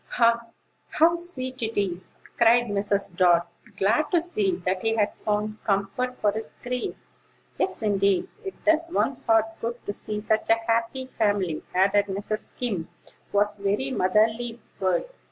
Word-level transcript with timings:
"Ah, 0.17 0.47
how 0.93 1.15
sweet 1.15 1.61
it 1.61 1.79
is!" 1.79 2.19
cried 2.35 2.65
Mrs. 2.65 3.15
Dart, 3.15 3.45
glad 3.77 4.09
to 4.09 4.19
see 4.19 4.55
that 4.65 4.81
he 4.81 4.95
had 4.95 5.15
found 5.15 5.59
comfort 5.63 6.15
for 6.15 6.31
his 6.31 6.55
grief. 6.63 6.95
"Yes; 7.59 7.83
indeed: 7.83 8.27
it 8.43 8.65
does 8.65 8.89
one's 8.91 9.21
heart 9.21 9.45
good 9.61 9.77
to 9.85 9.93
see 9.93 10.19
such 10.19 10.49
a 10.49 10.57
happy 10.65 11.05
family," 11.05 11.61
added 11.75 12.05
Mrs. 12.07 12.45
Skim, 12.47 12.89
who 13.31 13.37
was 13.37 13.59
a 13.59 13.61
very 13.61 13.91
motherly 13.91 14.59
bird. 14.79 15.05